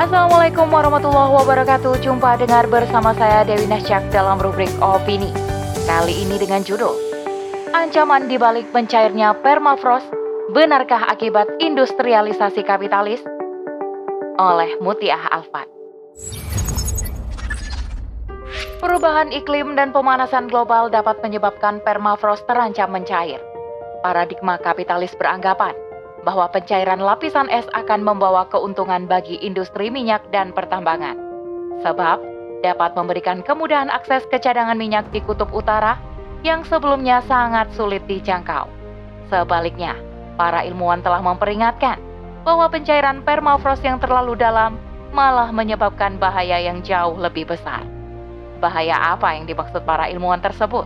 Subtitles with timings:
[0.00, 2.00] Assalamualaikum warahmatullahi wabarakatuh.
[2.00, 5.28] Jumpa dengar bersama saya Dewi Nasyak dalam rubrik Opini.
[5.84, 6.96] Kali ini dengan judul
[7.76, 10.08] Ancaman dibalik pencairnya permafrost,
[10.56, 13.20] benarkah akibat industrialisasi kapitalis?
[14.40, 15.68] Oleh Mutiah Alfat.
[18.80, 23.44] Perubahan iklim dan pemanasan global dapat menyebabkan permafrost terancam mencair.
[24.00, 25.76] Paradigma kapitalis beranggapan
[26.22, 31.16] bahwa pencairan lapisan es akan membawa keuntungan bagi industri minyak dan pertambangan.
[31.80, 32.20] Sebab
[32.60, 35.96] dapat memberikan kemudahan akses ke cadangan minyak di kutub utara
[36.44, 38.68] yang sebelumnya sangat sulit dijangkau.
[39.32, 39.96] Sebaliknya,
[40.36, 42.00] para ilmuwan telah memperingatkan
[42.44, 44.76] bahwa pencairan permafrost yang terlalu dalam
[45.12, 47.84] malah menyebabkan bahaya yang jauh lebih besar.
[48.60, 50.84] Bahaya apa yang dimaksud para ilmuwan tersebut?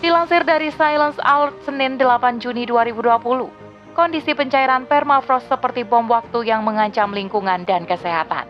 [0.00, 3.65] Dilansir dari Silence Alert Senin 8 Juni 2020,
[3.96, 8.44] kondisi pencairan permafrost seperti bom waktu yang mengancam lingkungan dan kesehatan,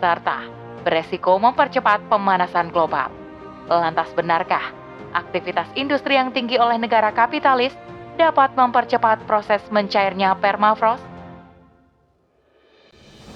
[0.00, 0.48] serta
[0.80, 3.12] beresiko mempercepat pemanasan global.
[3.68, 4.72] Lantas benarkah
[5.12, 7.76] aktivitas industri yang tinggi oleh negara kapitalis
[8.16, 11.04] dapat mempercepat proses mencairnya permafrost?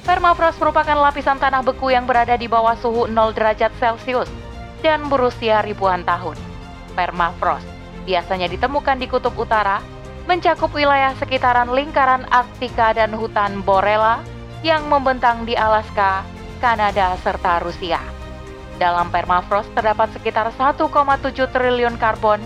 [0.08, 4.32] Permafrost merupakan lapisan tanah beku yang berada di bawah suhu 0 derajat Celcius
[4.80, 6.40] dan berusia ribuan tahun.
[6.96, 7.68] Permafrost
[8.08, 9.84] biasanya ditemukan di kutub utara,
[10.28, 14.20] mencakup wilayah sekitaran lingkaran Arktika dan hutan Borela
[14.60, 16.20] yang membentang di Alaska,
[16.60, 17.96] Kanada, serta Rusia.
[18.76, 20.84] Dalam permafrost terdapat sekitar 1,7
[21.48, 22.44] triliun karbon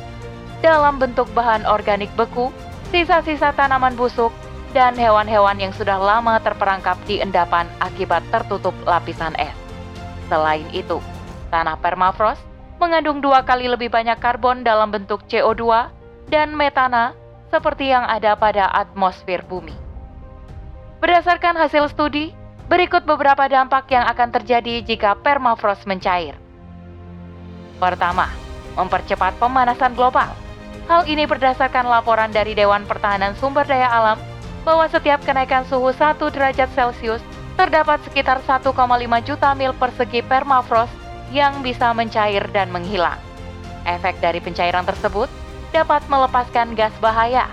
[0.63, 2.55] dalam bentuk bahan organik beku,
[2.95, 4.31] sisa-sisa tanaman busuk,
[4.71, 9.53] dan hewan-hewan yang sudah lama terperangkap di endapan akibat tertutup lapisan es.
[10.31, 11.03] Selain itu,
[11.51, 12.41] tanah permafrost
[12.79, 15.91] mengandung dua kali lebih banyak karbon dalam bentuk CO2
[16.33, 17.13] dan metana
[17.53, 19.77] seperti yang ada pada atmosfer bumi.
[21.05, 22.33] Berdasarkan hasil studi,
[22.73, 26.33] berikut beberapa dampak yang akan terjadi jika permafrost mencair.
[27.77, 28.33] Pertama,
[28.81, 30.33] mempercepat pemanasan global.
[30.89, 34.19] Hal ini berdasarkan laporan dari Dewan Pertahanan Sumber Daya Alam
[34.65, 37.21] bahwa setiap kenaikan suhu 1 derajat Celcius
[37.59, 38.73] terdapat sekitar 1,5
[39.29, 40.95] juta mil persegi permafrost
[41.35, 43.19] yang bisa mencair dan menghilang.
[43.83, 45.27] Efek dari pencairan tersebut
[45.73, 47.49] dapat melepaskan gas bahaya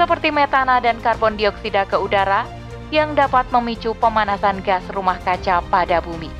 [0.00, 2.48] seperti metana dan karbon dioksida ke udara
[2.88, 6.32] yang dapat memicu pemanasan gas rumah kaca pada bumi.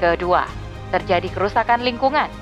[0.00, 0.48] Kedua,
[0.90, 2.32] terjadi kerusakan lingkungan.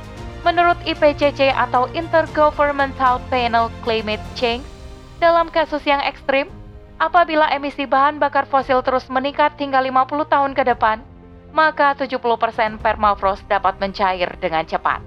[0.46, 4.64] Menurut IPCC atau Intergovernmental Panel Climate Change,
[5.20, 6.48] dalam kasus yang ekstrim,
[7.00, 11.00] Apabila emisi bahan bakar fosil terus meningkat hingga 50 tahun ke depan,
[11.48, 15.00] maka 70% permafrost dapat mencair dengan cepat.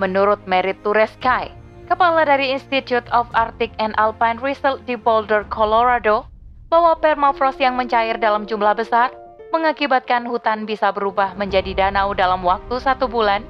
[0.00, 1.52] Menurut Merit Tureskai,
[1.90, 6.22] kepala dari Institute of Arctic and Alpine Research di Boulder, Colorado,
[6.70, 9.10] bahwa permafrost yang mencair dalam jumlah besar
[9.50, 13.42] mengakibatkan hutan bisa berubah menjadi danau dalam waktu satu bulan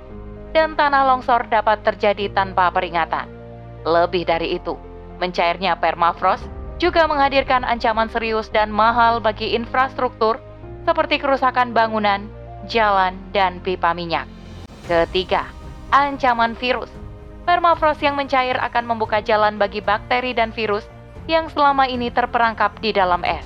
[0.56, 3.28] dan tanah longsor dapat terjadi tanpa peringatan.
[3.84, 4.72] Lebih dari itu,
[5.21, 6.49] mencairnya permafrost
[6.81, 10.41] juga menghadirkan ancaman serius dan mahal bagi infrastruktur
[10.89, 12.25] seperti kerusakan bangunan,
[12.72, 14.25] jalan, dan pipa minyak.
[14.89, 15.45] Ketiga,
[15.93, 17.00] ancaman virus.
[17.50, 20.87] Permafrost yang mencair akan membuka jalan bagi bakteri dan virus
[21.27, 23.43] yang selama ini terperangkap di dalam es.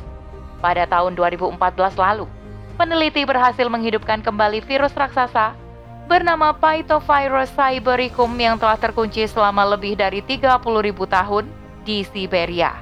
[0.61, 1.57] Pada tahun 2014
[1.97, 2.29] lalu,
[2.77, 5.57] peneliti berhasil menghidupkan kembali virus raksasa
[6.05, 10.53] bernama Phytovirus cybericum yang telah terkunci selama lebih dari 30.000
[11.09, 11.49] tahun
[11.89, 12.77] di Siberia.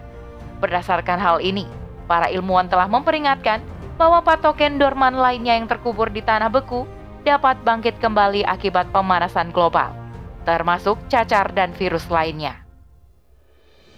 [0.59, 1.71] Berdasarkan hal ini,
[2.11, 3.62] para ilmuwan telah memperingatkan
[3.94, 6.82] bahwa patogen dorman lainnya yang terkubur di tanah beku
[7.22, 10.01] dapat bangkit kembali akibat pemanasan global,
[10.42, 12.62] termasuk cacar dan virus lainnya.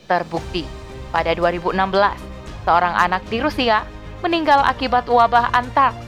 [0.04, 0.68] Terbukti,
[1.08, 1.72] pada 2016,
[2.68, 3.84] seorang anak di Rusia
[4.20, 6.00] meninggal akibat wabah antraks.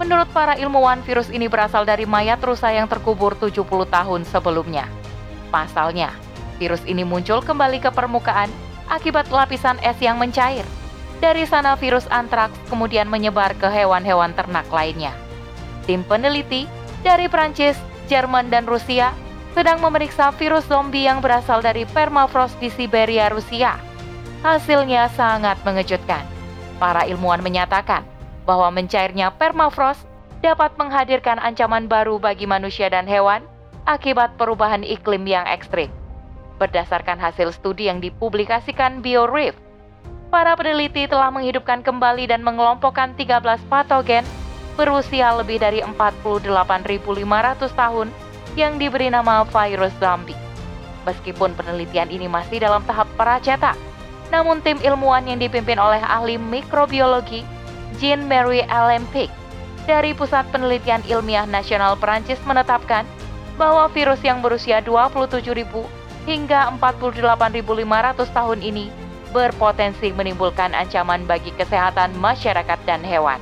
[0.00, 4.88] Menurut para ilmuwan, virus ini berasal dari mayat rusa yang terkubur 70 tahun sebelumnya.
[5.52, 6.12] Pasalnya,
[6.56, 8.48] virus ini muncul kembali ke permukaan
[8.88, 10.64] akibat lapisan es yang mencair.
[11.20, 15.12] Dari sana virus antraks kemudian menyebar ke hewan-hewan ternak lainnya.
[15.84, 16.64] Tim peneliti
[17.04, 17.76] dari Prancis,
[18.08, 19.12] Jerman, dan Rusia
[19.52, 23.76] sedang memeriksa virus zombie yang berasal dari permafrost di Siberia, Rusia.
[24.40, 26.22] Hasilnya sangat mengejutkan.
[26.80, 28.06] Para ilmuwan menyatakan
[28.48, 30.06] bahwa mencairnya permafrost
[30.40, 33.44] dapat menghadirkan ancaman baru bagi manusia dan hewan
[33.84, 35.92] akibat perubahan iklim yang ekstrim.
[36.56, 39.56] Berdasarkan hasil studi yang dipublikasikan BioReef,
[40.32, 44.24] para peneliti telah menghidupkan kembali dan mengelompokkan 13 patogen
[44.78, 46.64] berusia lebih dari 48.500
[47.76, 48.08] tahun
[48.58, 50.38] yang diberi nama virus zombie.
[51.04, 53.74] Meskipun penelitian ini masih dalam tahap pracetak,
[54.30, 57.42] namun tim ilmuwan yang dipimpin oleh ahli mikrobiologi
[57.98, 59.28] Jean Marie Olympic
[59.88, 63.02] dari Pusat Penelitian Ilmiah Nasional Perancis menetapkan
[63.58, 65.66] bahwa virus yang berusia 27.000
[66.24, 68.86] hingga 48.500 tahun ini
[69.30, 73.38] berpotensi menimbulkan ancaman bagi kesehatan masyarakat dan hewan.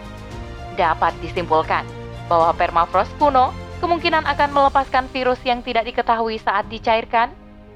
[0.75, 1.85] Dapat disimpulkan
[2.29, 7.31] bahwa permafrost kuno kemungkinan akan melepaskan virus yang tidak diketahui saat dicairkan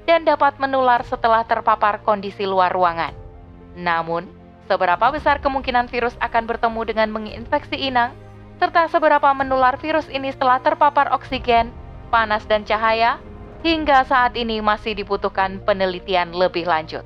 [0.04, 3.14] dan dapat menular setelah terpapar kondisi luar ruangan.
[3.78, 4.26] Namun,
[4.66, 8.12] seberapa besar kemungkinan virus akan bertemu dengan menginfeksi inang
[8.62, 11.74] serta seberapa menular virus ini setelah terpapar oksigen,
[12.14, 13.18] panas, dan cahaya,
[13.66, 17.02] hingga saat ini masih dibutuhkan penelitian lebih lanjut.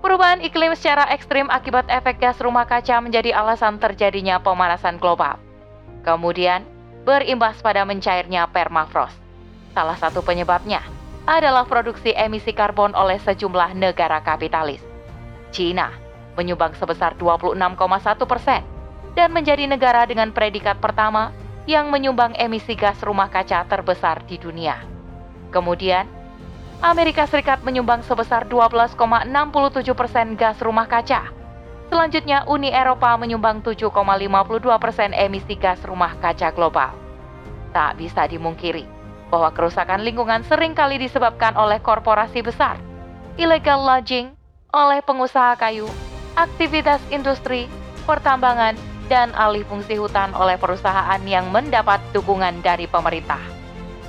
[0.00, 5.38] Perubahan iklim secara ekstrim akibat efek gas rumah kaca menjadi alasan terjadinya pemanasan global.
[6.02, 6.66] Kemudian,
[7.02, 9.18] berimbas pada mencairnya permafrost.
[9.72, 10.84] Salah satu penyebabnya
[11.26, 14.82] adalah produksi emisi karbon oleh sejumlah negara kapitalis.
[15.54, 16.02] China
[16.36, 18.62] menyumbang sebesar 26,1 persen,
[19.12, 21.32] dan menjadi negara dengan predikat pertama
[21.68, 24.80] yang menyumbang emisi gas rumah kaca terbesar di dunia.
[25.52, 26.08] Kemudian,
[26.82, 28.98] Amerika Serikat menyumbang sebesar 12,67
[29.94, 31.30] persen gas rumah kaca.
[31.92, 33.92] Selanjutnya, Uni Eropa menyumbang 7,52
[34.80, 36.96] persen emisi gas rumah kaca global.
[37.76, 38.88] Tak bisa dimungkiri
[39.28, 42.80] bahwa kerusakan lingkungan sering kali disebabkan oleh korporasi besar,
[43.36, 44.32] illegal logging,
[44.72, 45.84] oleh pengusaha kayu,
[46.32, 47.68] aktivitas industri,
[48.08, 48.72] pertambangan,
[49.12, 53.44] dan alih fungsi hutan oleh perusahaan yang mendapat dukungan dari pemerintah.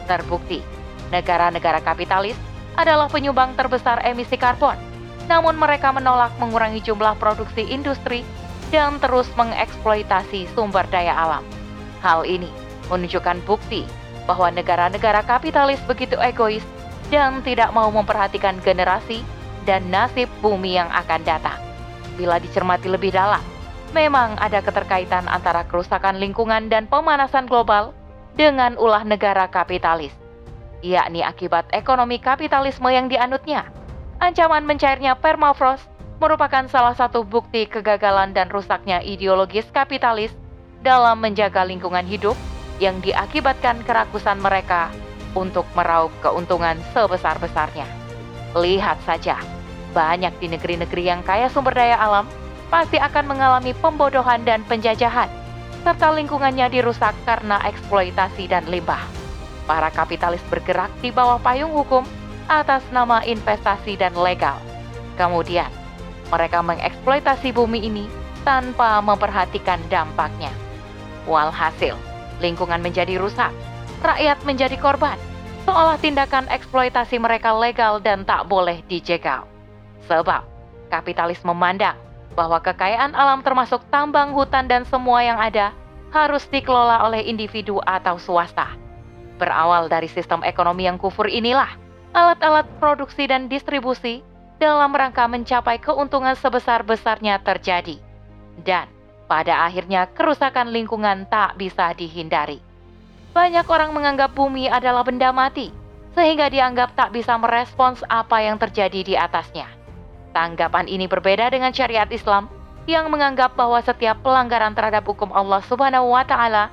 [0.07, 0.63] Terbukti,
[1.12, 2.39] negara-negara kapitalis
[2.79, 4.92] adalah penyumbang terbesar emisi karbon,
[5.31, 8.21] namun mereka menolak mengurangi jumlah produksi industri
[8.73, 11.45] dan terus mengeksploitasi sumber daya alam.
[12.01, 12.49] Hal ini
[12.89, 13.87] menunjukkan bukti
[14.25, 16.63] bahwa negara-negara kapitalis begitu egois
[17.11, 19.21] dan tidak mau memperhatikan generasi
[19.63, 21.59] dan nasib bumi yang akan datang.
[22.19, 23.41] Bila dicermati lebih dalam,
[23.95, 27.93] memang ada keterkaitan antara kerusakan lingkungan dan pemanasan global
[28.33, 30.13] dengan ulah negara kapitalis,
[30.81, 33.82] yakni akibat ekonomi kapitalisme yang dianutnya.
[34.23, 35.83] Ancaman mencairnya permafrost
[36.23, 40.31] merupakan salah satu bukti kegagalan dan rusaknya ideologis kapitalis
[40.79, 42.39] dalam menjaga lingkungan hidup
[42.79, 44.87] yang diakibatkan kerakusan mereka
[45.35, 47.83] untuk meraup keuntungan sebesar-besarnya.
[48.55, 49.43] Lihat saja,
[49.91, 52.23] banyak di negeri-negeri yang kaya sumber daya alam
[52.71, 55.27] pasti akan mengalami pembodohan dan penjajahan,
[55.83, 59.03] serta lingkungannya dirusak karena eksploitasi dan limbah.
[59.67, 62.07] Para kapitalis bergerak di bawah payung hukum
[62.47, 64.57] atas nama investasi dan legal.
[65.15, 65.69] Kemudian,
[66.33, 68.05] mereka mengeksploitasi bumi ini
[68.41, 70.49] tanpa memperhatikan dampaknya.
[71.29, 71.95] Walhasil,
[72.43, 73.53] lingkungan menjadi rusak,
[74.03, 75.15] rakyat menjadi korban,
[75.63, 79.47] seolah tindakan eksploitasi mereka legal dan tak boleh dijegal.
[80.09, 80.43] Sebab,
[80.91, 81.95] kapitalis memandang
[82.33, 85.71] bahwa kekayaan alam termasuk tambang, hutan, dan semua yang ada
[86.11, 88.73] harus dikelola oleh individu atau swasta.
[89.37, 91.69] Berawal dari sistem ekonomi yang kufur inilah,
[92.13, 94.21] alat-alat produksi dan distribusi
[94.62, 97.98] dalam rangka mencapai keuntungan sebesar-besarnya terjadi.
[98.62, 98.88] Dan
[99.25, 102.62] pada akhirnya kerusakan lingkungan tak bisa dihindari.
[103.33, 105.74] Banyak orang menganggap bumi adalah benda mati,
[106.13, 109.65] sehingga dianggap tak bisa merespons apa yang terjadi di atasnya.
[110.38, 112.45] Tanggapan ini berbeda dengan syariat Islam
[112.86, 116.69] yang menganggap bahwa setiap pelanggaran terhadap hukum Allah Subhanahu wa taala,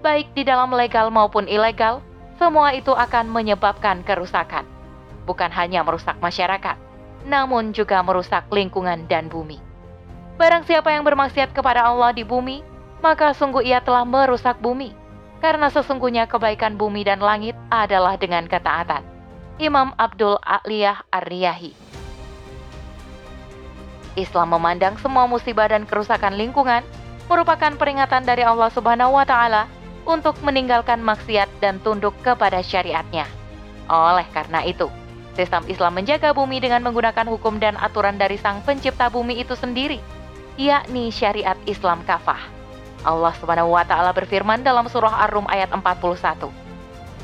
[0.00, 2.00] baik di dalam legal maupun ilegal,
[2.42, 4.66] semua itu akan menyebabkan kerusakan.
[5.30, 6.74] Bukan hanya merusak masyarakat,
[7.22, 9.62] namun juga merusak lingkungan dan bumi.
[10.42, 12.66] Barang siapa yang bermaksiat kepada Allah di bumi,
[12.98, 14.90] maka sungguh ia telah merusak bumi,
[15.38, 19.06] karena sesungguhnya kebaikan bumi dan langit adalah dengan ketaatan.
[19.62, 21.70] Imam Abdul A'liyah Ar-Riyahi
[24.18, 26.82] Islam memandang semua musibah dan kerusakan lingkungan
[27.30, 29.70] merupakan peringatan dari Allah Subhanahu wa taala
[30.04, 33.26] untuk meninggalkan maksiat dan tunduk kepada syariatnya.
[33.90, 34.88] Oleh karena itu,
[35.34, 39.98] sistem Islam menjaga bumi dengan menggunakan hukum dan aturan dari sang pencipta bumi itu sendiri,
[40.58, 42.40] yakni syariat Islam kafah.
[43.02, 46.62] Allah Subhanahu wa taala berfirman dalam surah Ar-Rum ayat 41.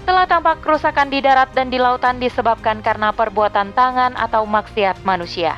[0.09, 5.55] Telah tampak kerusakan di darat dan di lautan disebabkan karena perbuatan tangan atau maksiat manusia.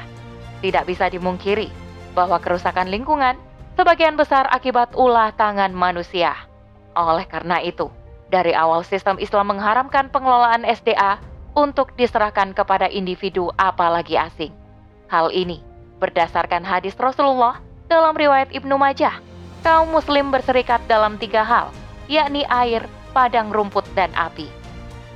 [0.60, 1.70] Tidak bisa dimungkiri
[2.12, 3.38] bahwa kerusakan lingkungan
[3.78, 6.49] sebagian besar akibat ulah tangan manusia.
[6.98, 7.90] Oleh karena itu,
[8.30, 11.18] dari awal sistem Islam mengharamkan pengelolaan SDA
[11.54, 14.54] untuk diserahkan kepada individu apalagi asing.
[15.10, 15.62] Hal ini
[15.98, 17.58] berdasarkan hadis Rasulullah
[17.90, 19.18] dalam riwayat Ibnu Majah.
[19.60, 21.68] Kaum muslim berserikat dalam tiga hal,
[22.08, 24.48] yakni air, padang rumput, dan api.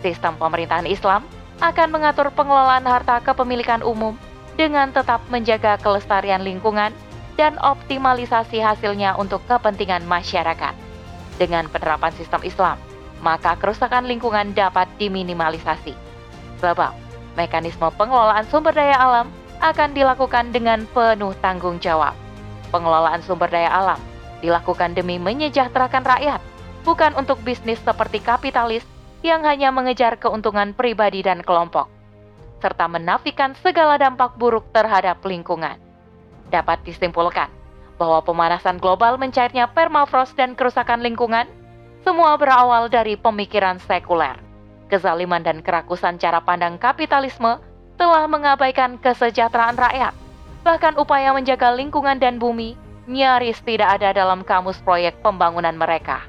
[0.05, 1.25] Sistem pemerintahan Islam
[1.65, 4.19] akan mengatur pengelolaan harta kepemilikan umum
[4.61, 6.93] dengan tetap menjaga kelestarian lingkungan
[7.41, 10.84] dan optimalisasi hasilnya untuk kepentingan masyarakat.
[11.35, 12.79] Dengan penerapan sistem Islam,
[13.19, 15.97] maka kerusakan lingkungan dapat diminimalisasi.
[16.63, 16.95] Sebab,
[17.35, 19.27] mekanisme pengelolaan sumber daya alam
[19.59, 22.15] akan dilakukan dengan penuh tanggung jawab.
[22.71, 23.99] Pengelolaan sumber daya alam
[24.45, 26.41] dilakukan demi menyejahterakan rakyat,
[26.85, 28.85] bukan untuk bisnis seperti kapitalis
[29.25, 31.89] yang hanya mengejar keuntungan pribadi dan kelompok,
[32.61, 35.81] serta menafikan segala dampak buruk terhadap lingkungan.
[36.53, 37.64] Dapat disimpulkan
[37.97, 41.47] bahwa pemanasan global mencairnya permafrost dan kerusakan lingkungan
[42.05, 44.37] semua berawal dari pemikiran sekuler.
[44.93, 47.59] Kezaliman dan kerakusan cara pandang kapitalisme
[47.97, 50.13] telah mengabaikan kesejahteraan rakyat.
[50.65, 56.25] Bahkan upaya menjaga lingkungan dan bumi nyaris tidak ada dalam kamus proyek pembangunan mereka.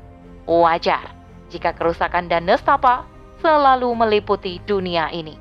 [0.46, 1.12] Wajar
[1.50, 3.08] jika kerusakan dan nestapa
[3.40, 5.40] selalu meliputi dunia ini.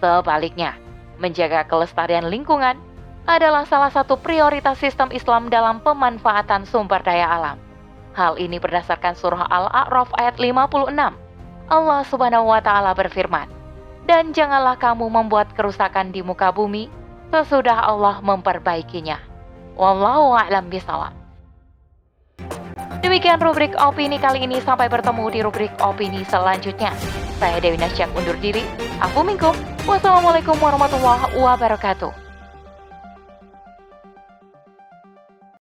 [0.00, 0.76] Sebaliknya,
[1.20, 2.80] menjaga kelestarian lingkungan
[3.28, 7.56] adalah salah satu prioritas sistem Islam dalam pemanfaatan sumber daya alam.
[8.16, 11.14] Hal ini berdasarkan surah Al-A'raf ayat 56.
[11.70, 13.46] Allah Subhanahu wa taala berfirman,
[14.04, 16.90] "Dan janganlah kamu membuat kerusakan di muka bumi
[17.30, 19.22] sesudah Allah memperbaikinya."
[19.78, 21.14] Wallahu a'lam bishawab.
[23.00, 24.60] Demikian rubrik opini kali ini.
[24.60, 26.92] Sampai bertemu di rubrik opini selanjutnya.
[27.40, 28.60] Saya Dewi Nasyak undur diri.
[29.00, 29.56] Aku Minggu.
[29.88, 32.29] Wassalamualaikum warahmatullahi wabarakatuh.